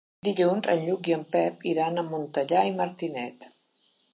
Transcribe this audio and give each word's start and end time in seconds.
Dilluns 0.27 0.69
en 0.73 0.79
Lluc 0.85 1.09
i 1.11 1.13
en 1.17 1.27
Pep 1.35 1.61
iran 1.73 2.03
a 2.05 2.07
Montellà 2.09 2.67
i 2.71 2.75
Martinet. 2.81 3.51